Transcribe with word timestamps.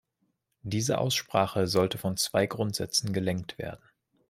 Diese 0.63 0.97
Aussprache 0.97 1.67
sollte 1.67 1.99
von 1.99 2.17
zwei 2.17 2.47
Grundsätzen 2.47 3.13
gelenkt 3.13 3.59
werden. 3.59 3.83